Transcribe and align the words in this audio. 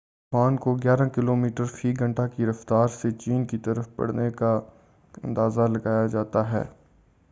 اس 0.03 0.31
طوفان 0.31 0.55
کو 0.57 0.73
گیارہ 0.75 1.07
کلومیٹر 1.15 1.65
فی 1.73 1.91
گھنٹہ 1.99 2.21
کی 2.35 2.45
رفتار 2.45 2.87
سے 2.93 3.11
چین 3.19 3.45
کی 3.45 3.57
طرف 3.65 3.89
بڑھنے 3.95 4.29
کا 4.31 4.53
اندازہ 5.23 5.67
لگایا 5.71 6.05
جاتا 6.07 6.51
ہے 6.51 6.63